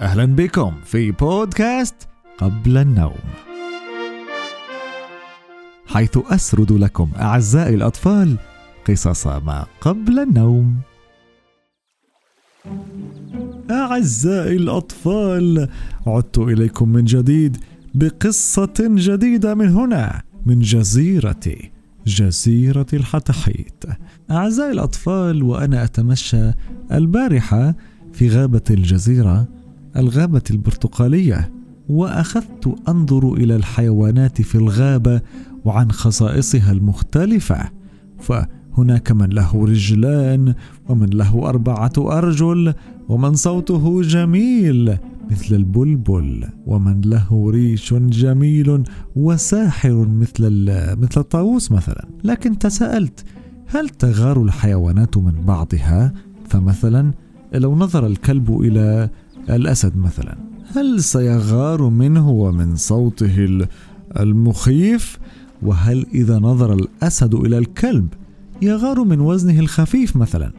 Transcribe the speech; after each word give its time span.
أهلا 0.00 0.24
بكم 0.24 0.72
في 0.84 1.10
بودكاست 1.10 1.94
قبل 2.38 2.78
النوم. 2.78 3.18
حيث 5.86 6.18
أسرد 6.30 6.72
لكم 6.72 7.10
أعزائي 7.16 7.74
الأطفال 7.74 8.36
قصص 8.88 9.26
ما 9.26 9.66
قبل 9.80 10.18
النوم. 10.18 10.76
أعزائي 13.70 14.56
الأطفال 14.56 15.68
عدت 16.06 16.38
إليكم 16.38 16.88
من 16.88 17.04
جديد 17.04 17.56
بقصة 17.94 18.74
جديدة 18.78 19.54
من 19.54 19.68
هنا 19.68 20.22
من 20.46 20.60
جزيرتي 20.60 21.70
جزيرة 22.06 22.86
الحتحيت. 22.92 23.84
أعزائي 24.30 24.72
الأطفال 24.72 25.42
وأنا 25.42 25.84
أتمشى 25.84 26.50
البارحة 26.92 27.74
في 28.12 28.28
غابة 28.28 28.64
الجزيرة 28.70 29.59
الغابة 29.96 30.42
البرتقالية 30.50 31.52
وأخذت 31.88 32.74
أنظر 32.88 33.32
إلى 33.32 33.56
الحيوانات 33.56 34.42
في 34.42 34.54
الغابة 34.54 35.20
وعن 35.64 35.92
خصائصها 35.92 36.72
المختلفة. 36.72 37.70
فهناك 38.18 39.12
من 39.12 39.28
له 39.28 39.64
رجلان 39.64 40.54
ومن 40.88 41.08
له 41.08 41.48
أربعة 41.48 41.92
أرجل 41.98 42.74
ومن 43.08 43.34
صوته 43.34 44.02
جميل 44.02 44.96
مثل 45.30 45.54
البلبل. 45.54 46.48
ومن 46.66 47.00
له 47.00 47.50
ريش 47.50 47.94
جميل 47.94 48.82
وساحر 49.16 50.08
مثل 50.08 50.70
مثل 51.00 51.20
الطاووس 51.20 51.72
مثلا. 51.72 52.08
لكن 52.24 52.58
تساءلت 52.58 53.24
هل 53.66 53.88
تغار 53.88 54.42
الحيوانات 54.42 55.16
من 55.16 55.32
بعضها؟ 55.46 56.12
فمثلا 56.48 57.12
لو 57.54 57.76
نظر 57.76 58.06
الكلب 58.06 58.60
إلى 58.60 59.10
الأسد 59.50 59.96
مثلا. 59.96 60.36
هل 60.76 61.02
سيغار 61.02 61.82
منه 61.88 62.30
ومن 62.30 62.76
صوته 62.76 63.66
المخيف؟ 64.20 65.18
وهل 65.62 66.06
إذا 66.14 66.38
نظر 66.38 66.74
الأسد 66.74 67.34
إلى 67.34 67.58
الكلب 67.58 68.08
يغار 68.62 69.04
من 69.04 69.20
وزنه 69.20 69.60
الخفيف 69.60 70.16
مثلا؟ 70.16 70.52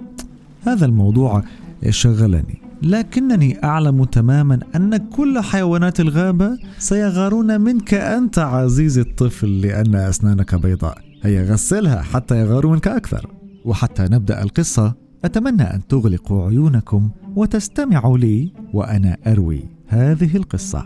هذا 0.67 0.85
الموضوع 0.85 1.43
شغلني. 1.89 2.61
لكنني 2.81 3.63
أعلم 3.63 4.03
تماما 4.03 4.59
أن 4.75 4.97
كل 4.97 5.39
حيوانات 5.39 5.99
الغابة 5.99 6.57
سيغارون 6.79 7.61
منك 7.61 7.93
أنت 7.93 8.39
عزيزي 8.39 9.01
الطفل 9.01 9.61
لأن 9.61 9.95
أسنانك 9.95 10.55
بيضاء. 10.55 10.97
هيا 11.23 11.43
غسلها 11.43 12.01
حتى 12.01 12.41
يغاروا 12.41 12.71
منك 12.71 12.87
أكثر. 12.87 13.27
وحتى 13.65 14.03
نبدأ 14.03 14.43
القصة 14.43 15.00
أتمنى 15.25 15.63
أن 15.63 15.87
تغلقوا 15.87 16.47
عيونكم 16.47 17.09
وتستمعوا 17.35 18.17
لي 18.17 18.53
وأنا 18.73 19.17
أروي 19.27 19.63
هذه 19.87 20.35
القصة. 20.37 20.85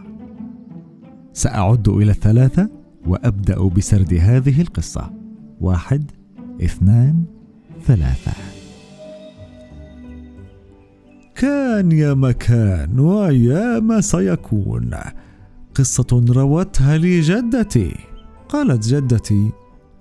سأعد 1.33 1.87
إلى 1.87 2.11
الثلاثة 2.11 2.69
وأبدأ 3.07 3.67
بسرد 3.67 4.13
هذه 4.13 4.61
القصة. 4.61 5.11
واحد 5.61 6.11
اثنان 6.63 7.23
ثلاثة. 7.85 8.31
كان 11.35 11.91
يا 11.91 12.13
مكان 12.13 12.99
ويا 12.99 13.79
ما 13.79 14.01
سيكون. 14.01 14.91
قصة 15.75 16.25
روتها 16.29 16.97
لي 16.97 17.21
جدتي. 17.21 17.95
قالت 18.49 18.87
جدتي 18.87 19.51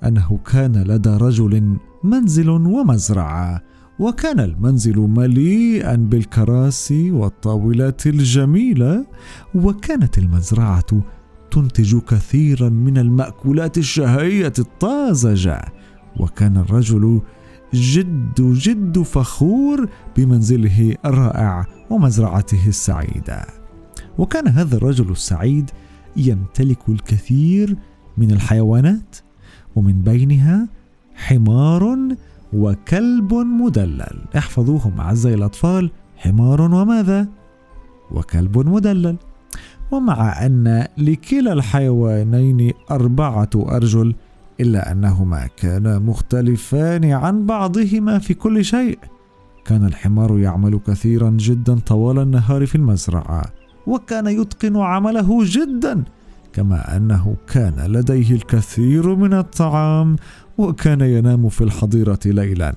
أنه 0.04 0.38
كان 0.52 0.72
لدى 0.82 1.10
رجل 1.10 1.76
منزل 2.04 2.50
ومزرعة. 2.50 3.62
وكان 3.98 4.40
المنزل 4.40 4.96
مليئا 4.96 5.96
بالكراسي 5.96 7.10
والطاولات 7.10 8.06
الجميلة 8.06 9.06
وكانت 9.54 10.18
المزرعة 10.18 11.02
تنتج 11.50 11.98
كثيرا 11.98 12.68
من 12.68 12.98
المأكولات 12.98 13.78
الشهية 13.78 14.52
الطازجة. 14.58 15.64
وكان 16.16 16.56
الرجل 16.56 17.20
جد 17.74 18.52
جد 18.52 19.02
فخور 19.02 19.88
بمنزله 20.16 20.94
الرائع 21.04 21.66
ومزرعته 21.90 22.68
السعيدة. 22.68 23.46
وكان 24.18 24.48
هذا 24.48 24.76
الرجل 24.76 25.10
السعيد 25.10 25.70
يمتلك 26.16 26.88
الكثير 26.88 27.76
من 28.18 28.30
الحيوانات 28.30 29.16
ومن 29.76 30.02
بينها 30.02 30.68
حمار 31.14 31.98
وكلب 32.52 33.34
مدلل. 33.34 34.18
احفظوهم 34.36 35.00
أعزائي 35.00 35.34
الأطفال 35.34 35.90
حمار 36.16 36.60
وماذا؟ 36.60 37.28
وكلب 38.10 38.58
مدلل. 38.68 39.16
ومع 39.90 40.46
أن 40.46 40.86
لكلا 40.98 41.52
الحيوانين 41.52 42.72
أربعة 42.90 43.50
أرجل 43.56 44.14
إلا 44.60 44.92
أنهما 44.92 45.46
كانا 45.56 45.98
مختلفان 45.98 47.04
عن 47.04 47.46
بعضهما 47.46 48.18
في 48.18 48.34
كل 48.34 48.64
شيء. 48.64 48.98
كان 49.64 49.84
الحمار 49.84 50.38
يعمل 50.38 50.80
كثيرا 50.86 51.30
جدا 51.30 51.78
طوال 51.78 52.18
النهار 52.18 52.66
في 52.66 52.74
المزرعة 52.74 53.44
وكان 53.86 54.26
يتقن 54.26 54.76
عمله 54.76 55.38
جدا. 55.44 56.04
كما 56.54 56.96
أنه 56.96 57.36
كان 57.52 57.92
لديه 57.92 58.34
الكثير 58.34 59.14
من 59.14 59.34
الطعام 59.34 60.16
وكان 60.58 61.00
ينام 61.00 61.48
في 61.48 61.64
الحظيره 61.64 62.18
ليلا. 62.26 62.74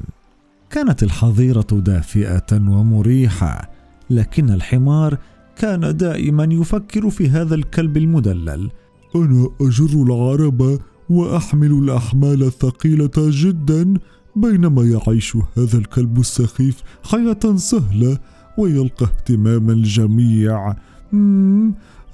كانت 0.70 1.04
الحظيره 1.04 1.68
دافئة 1.72 2.54
ومريحة 2.54 3.70
لكن 4.10 4.50
الحمار 4.50 5.18
كان 5.56 5.98
دائما 5.98 6.44
يفكر 6.52 7.10
في 7.10 7.30
هذا 7.30 7.56
الكلب 7.56 7.98
المدلل. 7.98 8.70
أنا 9.16 9.50
أجر 9.62 10.04
العربه 10.04 10.80
وأحمل 11.10 11.72
الأحمال 11.72 12.44
الثقيلة 12.44 13.12
جدا 13.18 13.94
بينما 14.36 14.84
يعيش 14.84 15.38
هذا 15.58 15.78
الكلب 15.78 16.20
السخيف 16.20 16.84
حياة 17.04 17.56
سهلة 17.56 18.18
ويلقى 18.58 19.06
اهتمام 19.06 19.70
الجميع. 19.70 20.76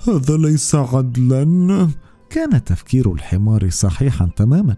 هذا 0.08 0.38
ليس 0.38 0.76
عدلا. 0.76 1.90
كان 2.30 2.64
تفكير 2.64 3.12
الحمار 3.12 3.70
صحيحا 3.70 4.30
تماما 4.36 4.76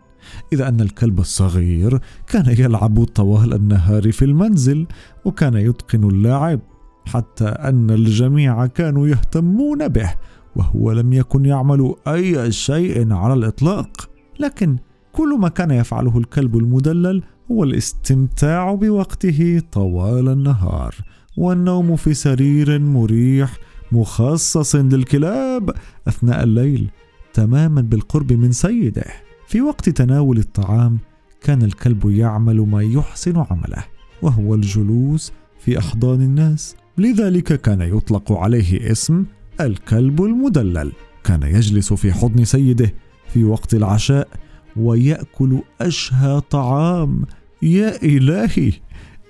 إذ 0.54 0.62
أن 0.62 0.82
الكلب 0.82 1.20
الصغير 1.20 2.00
كان 2.28 2.56
يلعب 2.60 3.04
طوال 3.04 3.54
النهار 3.54 4.12
في 4.12 4.26
المنزل 4.26 4.88
وكان 5.26 5.54
يتقن 5.54 6.04
اللعب 6.04 6.60
حتى 7.06 7.46
أن 7.46 7.92
الجميع 7.92 8.66
كانوا 8.66 9.08
يهتمون 9.08 9.88
به 9.88 10.12
وهو 10.56 10.92
لم 10.92 11.14
يكن 11.14 11.46
يعمل 11.46 11.96
أي 12.08 12.52
شيء 12.52 13.14
على 13.14 13.34
الإطلاق. 13.34 14.10
لكن 14.40 14.78
كل 15.12 15.38
ما 15.40 15.50
كان 15.50 15.72
يفعله 15.72 16.18
الكلب 16.18 16.58
المدلل 16.58 17.24
هو 17.52 17.64
الاستمتاع 17.64 18.74
بوقته 18.74 19.62
طوال 19.72 20.30
النهار 20.30 20.96
والنوم 21.38 21.96
في 21.96 22.14
سرير 22.14 22.80
مريح 22.80 23.58
مخصص 23.92 24.76
للكلاب 24.76 25.70
أثناء 26.08 26.44
الليل 26.44 26.90
تماما 27.34 27.82
بالقرب 27.82 28.34
من 28.34 28.52
سيده. 28.52 29.06
في 29.48 29.62
وقت 29.62 29.90
تناول 29.90 30.38
الطعام 30.38 30.98
كان 31.42 31.62
الكلب 31.62 32.10
يعمل 32.10 32.62
ما 32.62 32.82
يحسن 32.82 33.38
عمله 33.38 33.86
وهو 34.22 34.56
الجلوس 34.56 35.32
في 35.60 35.80
أحضان 35.80 36.22
الناس. 36.22 36.76
لذلك 36.98 37.62
كان 37.62 37.82
يطلق 37.82 38.32
عليه 38.32 38.92
اسم 38.92 39.26
الكلب 39.62 40.24
المدلل. 40.24 40.92
كان 41.24 41.44
يجلس 41.44 41.94
في 41.94 42.14
حضن 42.14 42.46
سيده 42.46 42.94
في 43.34 43.44
وقت 43.44 43.74
العشاء 43.74 44.28
ويأكل 44.76 45.60
أشهى 45.82 46.42
طعام. 46.42 47.22
يا 47.62 48.04
إلهي 48.04 48.72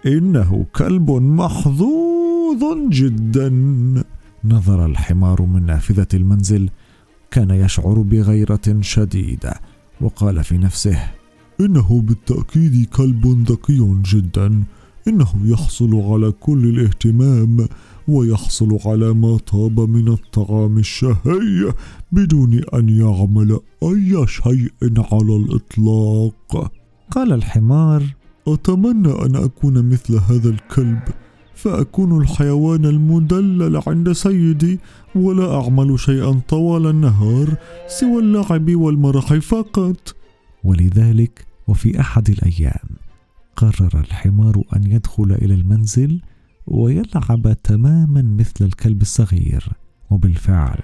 إنه 0.06 0.66
كلب 0.76 1.12
محظوظ 1.12 2.64
جدا. 2.90 3.50
نظر 4.48 4.86
الحمار 4.86 5.42
من 5.42 5.66
نافذة 5.66 6.08
المنزل 6.14 6.70
كان 7.32 7.50
يشعر 7.52 8.02
بغيرة 8.02 8.82
شديدة 8.82 9.54
وقال 10.02 10.44
في 10.44 10.58
نفسه 10.58 11.12
إنه 11.60 12.02
بالتأكيد 12.02 12.86
كلب 12.86 13.28
ذكي 13.52 14.02
جدا 14.06 14.64
إنه 15.08 15.28
يحصل 15.44 15.96
على 15.96 16.32
كل 16.32 16.66
الاهتمام 16.66 17.68
ويحصل 18.08 18.80
على 18.86 19.14
ما 19.14 19.38
طاب 19.38 19.80
من 19.80 20.08
الطعام 20.08 20.78
الشهي 20.78 21.74
بدون 22.12 22.62
أن 22.74 22.90
يعمل 22.90 23.60
أي 23.84 24.28
شيء 24.28 24.72
على 24.98 25.36
الإطلاق. 25.36 26.72
قال 27.12 27.34
الحمار 27.34 28.04
أتمنى 28.48 29.26
أن 29.26 29.36
أكون 29.36 29.90
مثل 29.90 30.16
هذا 30.16 30.50
الكلب. 30.50 31.02
فأكون 31.56 32.22
الحيوان 32.22 32.86
المدلل 32.86 33.82
عند 33.88 34.12
سيدي 34.12 34.80
ولا 35.16 35.62
أعمل 35.62 36.00
شيئا 36.00 36.42
طوال 36.48 36.88
النهار 36.88 37.56
سوى 37.88 38.20
اللعب 38.20 38.76
والمرح 38.76 39.34
فقط. 39.34 40.16
ولذلك 40.64 41.46
وفي 41.68 42.00
أحد 42.00 42.30
الأيام 42.30 42.90
قرر 43.56 44.00
الحمار 44.00 44.62
أن 44.76 44.92
يدخل 44.92 45.32
إلى 45.32 45.54
المنزل 45.54 46.22
ويلعب 46.68 47.58
تماما 47.64 48.22
مثل 48.22 48.66
الكلب 48.66 49.02
الصغير. 49.02 49.70
وبالفعل 50.10 50.80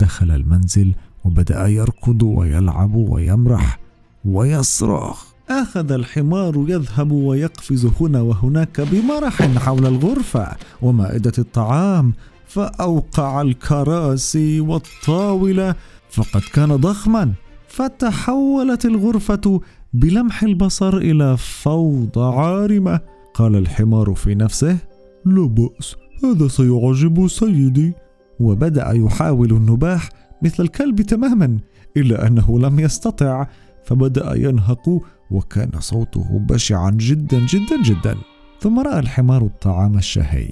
دخل 0.00 0.30
المنزل 0.30 0.94
وبدأ 1.24 1.66
يركض 1.66 2.22
ويلعب 2.22 2.94
ويمرح 2.94 3.78
ويصرخ. 4.24 5.31
أخذ 5.50 5.92
الحمار 5.92 6.64
يذهب 6.68 7.12
ويقفز 7.12 7.88
هنا 8.00 8.20
وهناك 8.20 8.80
بمرح 8.80 9.42
حول 9.42 9.86
الغرفة 9.86 10.48
ومائدة 10.82 11.32
الطعام 11.38 12.12
فأوقع 12.46 13.40
الكراسي 13.40 14.60
والطاولة 14.60 15.74
فقد 16.10 16.42
كان 16.54 16.76
ضخما 16.76 17.32
فتحولت 17.68 18.84
الغرفة 18.84 19.60
بلمح 19.92 20.42
البصر 20.42 20.96
إلى 20.96 21.36
فوضى 21.36 22.36
عارمة. 22.36 23.00
قال 23.34 23.56
الحمار 23.56 24.14
في 24.14 24.34
نفسه 24.34 24.76
لا 25.24 25.46
بأس 25.46 25.96
هذا 26.24 26.48
سيعجب 26.48 27.28
سيدي. 27.28 27.92
وبدأ 28.40 28.90
يحاول 28.90 29.50
النباح 29.50 30.08
مثل 30.42 30.62
الكلب 30.62 31.02
تماما 31.02 31.58
إلا 31.96 32.26
أنه 32.26 32.58
لم 32.58 32.80
يستطع 32.80 33.46
فبدأ 33.84 34.34
ينهق 34.34 35.02
وكان 35.32 35.70
صوته 35.80 36.38
بشعا 36.38 36.90
جدا 36.90 37.46
جدا 37.46 37.82
جدا. 37.82 38.16
ثم 38.60 38.78
رأى 38.78 38.98
الحمار 38.98 39.42
الطعام 39.42 39.98
الشهي 39.98 40.50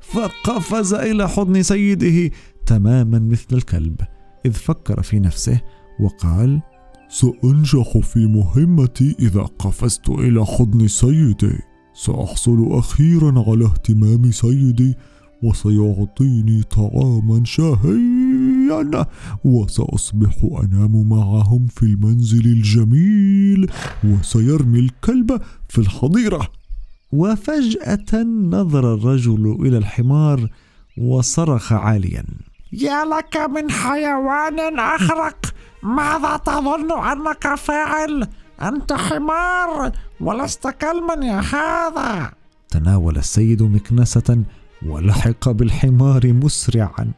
فقفز 0.00 0.94
إلى 0.94 1.28
حضن 1.28 1.62
سيده 1.62 2.30
تماما 2.66 3.18
مثل 3.18 3.46
الكلب 3.52 4.00
إذ 4.46 4.52
فكر 4.52 5.02
في 5.02 5.20
نفسه 5.20 5.60
وقال 6.00 6.60
سأنجح 7.08 7.98
في 7.98 8.26
مهمتي 8.26 9.16
إذا 9.18 9.42
قفزت 9.42 10.08
إلى 10.08 10.46
حضن 10.46 10.88
سيدي. 10.88 11.58
سأحصل 11.94 12.78
أخيرا 12.78 13.44
على 13.46 13.64
اهتمام 13.64 14.30
سيدي 14.30 14.94
وسيعطيني 15.42 16.62
طعاما 16.62 17.42
شهيا 17.44 18.29
وسأصبح 19.44 20.32
أنام 20.64 21.08
معهم 21.08 21.66
في 21.66 21.82
المنزل 21.82 22.44
الجميل 22.46 23.70
وسيرمي 24.04 24.78
الكلب 24.78 25.40
في 25.68 25.78
الحظيرة. 25.78 26.48
وفجأة 27.12 28.22
نظر 28.24 28.94
الرجل 28.94 29.56
إلى 29.60 29.78
الحمار 29.78 30.48
وصرخ 30.98 31.72
عاليا. 31.72 32.24
يا 32.72 33.04
لك 33.04 33.36
من 33.36 33.70
حيوان 33.70 34.78
أخرق 34.78 35.54
ماذا 35.82 36.36
تظن 36.36 36.92
أنك 36.92 37.54
فاعل؟ 37.54 38.28
أنت 38.62 38.92
حمار 38.92 39.92
ولست 40.20 40.68
كلبا 40.68 41.26
يا 41.26 41.40
هذا. 41.40 42.32
تناول 42.68 43.16
السيد 43.16 43.62
مكنسة 43.62 44.44
ولحق 44.86 45.50
بالحمار 45.50 46.32
مسرعا 46.32 47.12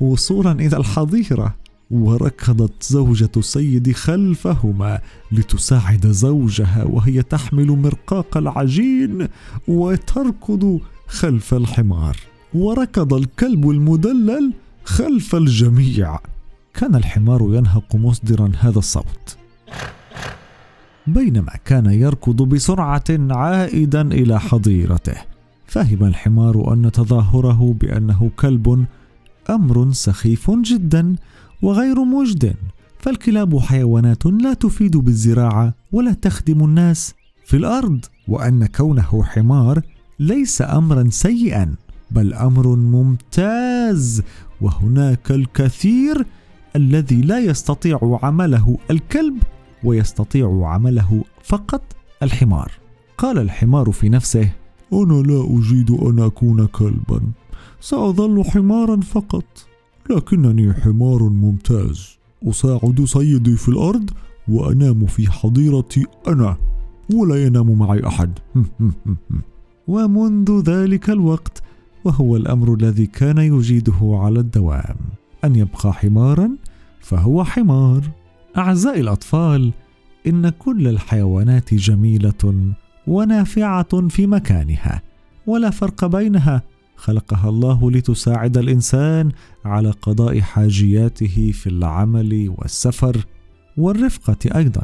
وصولا 0.00 0.52
إلى 0.52 0.76
الحظيرة 0.76 1.54
وركضت 1.90 2.82
زوجة 2.82 3.30
السيد 3.36 3.92
خلفهما 3.92 5.00
لتساعد 5.32 6.06
زوجها 6.06 6.84
وهي 6.84 7.22
تحمل 7.22 7.66
مرقاق 7.66 8.36
العجين 8.36 9.28
وتركض 9.68 10.80
خلف 11.06 11.54
الحمار. 11.54 12.16
وركض 12.54 13.14
الكلب 13.14 13.70
المدلل 13.70 14.52
خلف 14.84 15.34
الجميع. 15.34 16.18
كان 16.74 16.94
الحمار 16.94 17.40
ينهق 17.42 17.96
مصدرا 17.96 18.52
هذا 18.58 18.78
الصوت. 18.78 19.36
بينما 21.06 21.52
كان 21.64 21.86
يركض 21.86 22.42
بسرعة 22.42 23.04
عائدا 23.10 24.00
إلى 24.00 24.40
حظيرته. 24.40 25.35
فهم 25.66 26.04
الحمار 26.04 26.72
أن 26.72 26.92
تظاهره 26.92 27.74
بأنه 27.80 28.30
كلب 28.36 28.86
أمر 29.50 29.92
سخيف 29.92 30.50
جدا 30.50 31.16
وغير 31.62 32.04
مجد 32.04 32.54
فالكلاب 32.98 33.58
حيوانات 33.58 34.26
لا 34.26 34.54
تفيد 34.54 34.96
بالزراعة 34.96 35.74
ولا 35.92 36.12
تخدم 36.12 36.64
الناس 36.64 37.14
في 37.44 37.56
الأرض 37.56 38.04
وأن 38.28 38.66
كونه 38.66 39.22
حمار 39.24 39.82
ليس 40.18 40.62
امرا 40.62 41.06
سيئا 41.10 41.74
بل 42.10 42.34
أمر 42.34 42.76
ممتاز 42.76 44.22
وهناك 44.60 45.30
الكثير 45.30 46.26
الذي 46.76 47.20
لا 47.20 47.38
يستطيع 47.38 48.18
عمله 48.22 48.78
الكلب 48.90 49.42
ويستطيع 49.84 50.60
عمله 50.64 51.24
فقط 51.44 51.82
الحمار. 52.22 52.72
قال 53.18 53.38
الحمار 53.38 53.90
في 53.90 54.08
نفسه 54.08 54.50
أنا 54.92 55.22
لا 55.22 55.58
أجيد 55.58 55.90
أن 55.90 56.18
أكون 56.18 56.66
كلبا. 56.66 57.20
سأظل 57.80 58.44
حمارا 58.44 59.00
فقط. 59.00 59.44
لكنني 60.10 60.72
حمار 60.72 61.22
ممتاز. 61.22 62.18
أساعد 62.44 63.04
سيدي 63.04 63.56
في 63.56 63.68
الأرض 63.68 64.10
وأنام 64.48 65.06
في 65.06 65.30
حظيرتي 65.30 66.06
أنا 66.28 66.56
ولا 67.14 67.46
ينام 67.46 67.78
معي 67.78 68.06
أحد. 68.06 68.38
ومنذ 69.88 70.60
ذلك 70.60 71.10
الوقت 71.10 71.62
وهو 72.04 72.36
الأمر 72.36 72.74
الذي 72.74 73.06
كان 73.06 73.38
يجيده 73.38 73.98
على 74.02 74.40
الدوام. 74.40 74.96
أن 75.44 75.56
يبقى 75.56 75.92
حمارا 75.92 76.50
فهو 77.00 77.44
حمار. 77.44 78.10
أعزائي 78.56 79.00
الأطفال 79.00 79.72
إن 80.26 80.48
كل 80.48 80.88
الحيوانات 80.88 81.74
جميلة. 81.74 82.74
ونافعة 83.06 84.08
في 84.08 84.26
مكانها 84.26 85.02
ولا 85.46 85.70
فرق 85.70 86.04
بينها. 86.04 86.62
خلقها 86.96 87.48
الله 87.48 87.90
لتساعد 87.90 88.58
الإنسان 88.58 89.32
على 89.64 89.90
قضاء 89.90 90.40
حاجياته 90.40 91.50
في 91.54 91.68
العمل 91.68 92.54
والسفر 92.58 93.16
والرفقة 93.76 94.56
أيضا. 94.56 94.82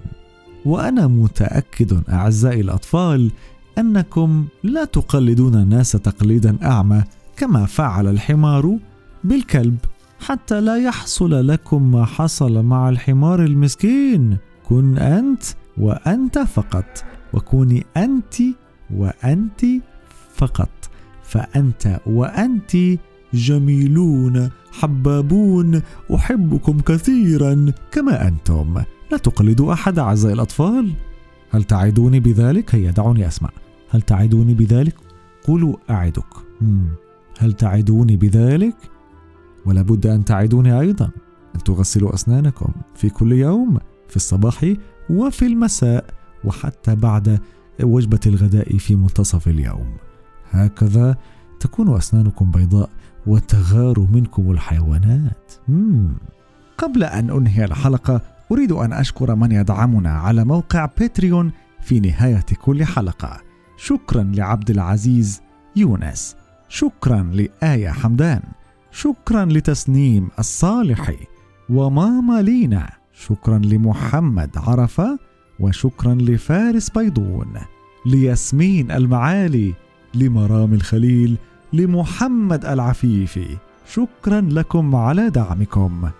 وأنا 0.64 1.06
متأكد 1.06 2.02
أعزائي 2.08 2.60
الأطفال 2.60 3.30
أنكم 3.78 4.46
لا 4.62 4.84
تقلدون 4.84 5.54
الناس 5.54 5.92
تقليدا 5.92 6.58
أعمى 6.62 7.02
كما 7.36 7.66
فعل 7.66 8.06
الحمار 8.06 8.78
بالكلب. 9.24 9.76
حتى 10.20 10.60
لا 10.60 10.76
يحصل 10.76 11.48
لكم 11.48 11.90
ما 11.90 12.04
حصل 12.04 12.62
مع 12.62 12.88
الحمار 12.88 13.44
المسكين. 13.44 14.36
كن 14.68 14.98
أنت 14.98 15.42
وأنت 15.78 16.38
فقط. 16.38 17.04
وكوني 17.34 17.86
أنت 17.96 18.34
وأنت 18.94 19.60
فقط. 20.34 20.68
فأنت 21.22 22.00
وأنت 22.06 22.76
جميلون 23.34 24.50
حبابون 24.72 25.82
أحبكم 26.14 26.80
كثيرا 26.80 27.72
كما 27.92 28.28
أنتم. 28.28 28.82
لا 29.12 29.18
تقلدوا 29.18 29.72
أحد 29.72 29.98
أعزائي 29.98 30.34
الأطفال. 30.34 30.92
هل 31.50 31.64
تعدوني 31.64 32.20
بذلك؟ 32.20 32.74
هيا 32.74 32.90
دعوني 32.90 33.26
أسمع. 33.26 33.50
هل 33.90 34.02
تعدوني 34.02 34.54
بذلك؟ 34.54 34.96
قولوا 35.44 35.76
أعدك. 35.90 36.34
هل 37.38 37.52
تعدوني 37.52 38.16
بذلك؟ 38.16 38.76
ولا 39.66 39.82
بد 39.82 40.06
أن 40.06 40.24
تعدوني 40.24 40.80
أيضا. 40.80 41.10
أن 41.54 41.62
تغسلوا 41.62 42.14
أسنانكم 42.14 42.72
في 42.94 43.10
كل 43.10 43.32
يوم 43.32 43.78
في 44.08 44.16
الصباح 44.16 44.74
وفي 45.10 45.46
المساء. 45.46 46.04
وحتى 46.44 46.94
بعد 46.94 47.40
وجبة 47.82 48.20
الغداء 48.26 48.76
في 48.78 48.96
منتصف 48.96 49.48
اليوم. 49.48 49.96
هكذا 50.50 51.16
تكون 51.60 51.96
أسنانكم 51.96 52.50
بيضاء 52.50 52.90
وتغار 53.26 54.00
منكم 54.00 54.50
الحيوانات. 54.50 55.52
مم. 55.68 56.14
قبل 56.78 57.04
أن 57.04 57.30
أنهي 57.30 57.64
الحلقة 57.64 58.20
أريد 58.52 58.72
أن 58.72 58.92
أشكر 58.92 59.34
من 59.34 59.52
يدعمنا 59.52 60.10
على 60.10 60.44
موقع 60.44 60.88
باتريون 60.98 61.52
في 61.80 62.00
نهاية 62.00 62.44
كل 62.62 62.84
حلقة. 62.84 63.40
شكرا 63.76 64.22
لعبد 64.22 64.70
العزيز 64.70 65.40
يونس. 65.76 66.36
شكرا 66.68 67.22
لآية 67.22 67.88
حمدان. 67.88 68.42
شكرا 68.90 69.44
لتسنيم 69.44 70.28
الصالحي 70.38 71.18
وماما 71.70 72.42
لينا. 72.42 72.90
شكرا 73.12 73.58
لمحمد 73.58 74.50
عرفة. 74.56 75.18
وشكرا 75.60 76.14
لفارس 76.14 76.90
بيضون 76.90 77.52
لياسمين 78.06 78.90
المعالي 78.90 79.74
لمرام 80.14 80.74
الخليل 80.74 81.38
لمحمد 81.72 82.64
العفيفي. 82.64 83.56
شكرا 83.86 84.40
لكم 84.40 84.96
على 84.96 85.30
دعمكم. 85.30 86.10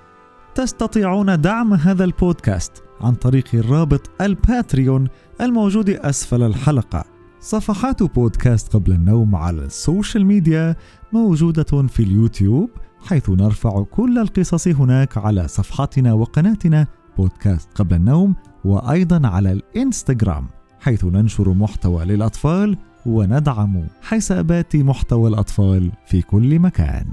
تستطيعون 0.55 1.41
دعم 1.41 1.75
هذا 1.75 2.05
البودكاست 2.05 2.73
عن 3.01 3.15
طريق 3.15 3.45
الرابط 3.55 4.11
ال 4.21 4.32
Patreon 4.32 5.09
الموجود 5.41 5.91
أسفل 5.91 6.43
الحلقة. 6.43 7.05
صفحات 7.41 8.03
بودكاست 8.03 8.73
قبل 8.73 8.93
النوم 8.93 9.35
على 9.35 9.65
ال 9.65 9.74
social 9.74 10.27
media 10.27 10.77
موجودة 11.13 11.87
في 11.89 12.03
اليوتيوب 12.03 12.71
حيث 13.07 13.31
نرفع 13.31 13.83
كل 13.83 14.19
القصص 14.19 14.69
هناك 14.69 15.19
على 15.19 15.49
صفحتنا 15.49 16.13
وقناتنا 16.13 16.87
بودكاست 17.19 17.69
قبل 17.75 17.97
النوم 17.97 18.35
وأيضا 18.65 19.29
على 19.29 19.53
الإنستغرام 19.53 20.49
حيث 20.81 21.05
ننشر 21.05 21.53
محتوى 21.53 22.05
للأطفال 22.05 22.77
وندعم 23.07 23.87
حسابات 24.03 24.77
محتوى 24.77 25.31
الأطفال 25.31 25.93
في 26.07 26.23
كل 26.23 26.59
مكان. 26.59 27.07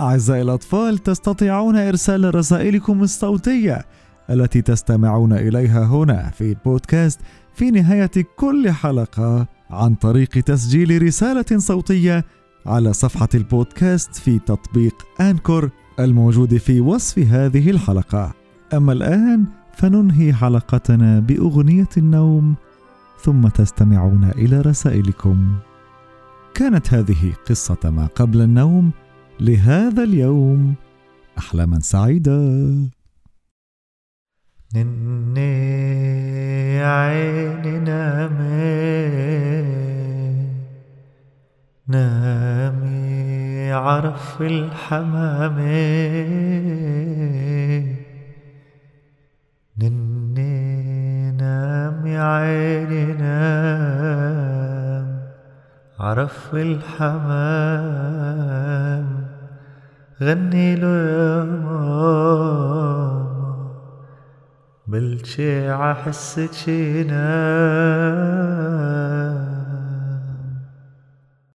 أعزائي 0.00 0.42
الأطفال 0.42 0.98
تستطيعون 0.98 1.76
إرسال 1.76 2.34
رسائلكم 2.34 3.02
الصوتية 3.02 3.84
التي 4.30 4.62
تستمعون 4.62 5.32
إليها 5.32 5.84
هنا 5.84 6.30
في 6.30 6.52
البودكاست 6.52 7.20
في 7.54 7.70
نهاية 7.70 8.10
كل 8.36 8.70
حلقة 8.70 9.46
عن 9.70 9.94
طريق 9.94 10.28
تسجيل 10.28 11.02
رسالة 11.02 11.58
صوتية 11.58 12.24
على 12.66 12.92
صفحة 12.92 13.28
البودكاست 13.34 14.14
في 14.14 14.38
تطبيق 14.38 14.94
أنكور 15.20 15.70
الموجود 16.00 16.56
في 16.56 16.80
وصف 16.80 17.18
هذه 17.18 17.70
الحلقة. 17.70 18.37
أما 18.74 18.92
الآن 18.92 19.44
فننهي 19.72 20.32
حلقتنا 20.32 21.20
بأغنية 21.20 21.88
النوم 21.96 22.54
ثم 23.20 23.48
تستمعون 23.48 24.24
إلى 24.24 24.60
رسائلكم. 24.60 25.58
كانت 26.54 26.94
هذه 26.94 27.32
قصة 27.48 27.90
ما 27.90 28.06
قبل 28.06 28.40
النوم 28.40 28.90
لهذا 29.40 30.02
اليوم 30.02 30.74
أحلاما 31.38 31.80
سعيدة. 31.80 32.38
نني 34.74 35.48
عيني 36.84 37.78
نامي 37.78 38.48
نامي 41.88 43.72
عرف 43.72 44.42
الحمام 44.42 45.58
نني 49.80 51.30
نامي 51.32 52.18
عيني 52.18 53.12
نام 53.12 54.38
عرف 56.00 56.54
الحمام. 56.54 57.98
غني 60.22 60.76
له 60.76 60.86
يا 60.86 61.44
ماما 61.44 62.58
بالشيعة 64.86 65.94
حسك 65.94 66.68
نام. 67.08 68.57